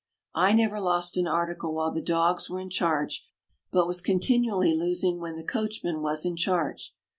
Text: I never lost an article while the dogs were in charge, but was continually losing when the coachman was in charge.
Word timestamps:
I 0.33 0.53
never 0.53 0.79
lost 0.79 1.15
an 1.15 1.27
article 1.27 1.75
while 1.75 1.91
the 1.91 2.01
dogs 2.01 2.49
were 2.49 2.59
in 2.59 2.71
charge, 2.71 3.29
but 3.71 3.85
was 3.85 4.01
continually 4.01 4.73
losing 4.75 5.19
when 5.19 5.35
the 5.35 5.43
coachman 5.43 6.01
was 6.01 6.25
in 6.25 6.35
charge. 6.35 6.95